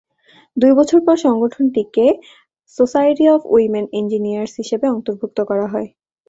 দুই 0.57 0.71
বছর 0.75 0.99
পর 1.05 1.15
সংগঠনটিকে 1.25 2.05
সোসাইটি 2.77 3.23
অব 3.33 3.41
উইমেন 3.53 3.85
ইঞ্জিনিয়ার্স 3.93 4.53
হিসেবে 4.61 4.85
অন্তর্ভুক্ত 4.89 5.37
করা 5.49 5.65
হয়। 5.67 5.87